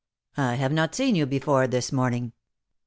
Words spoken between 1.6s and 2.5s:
this morning.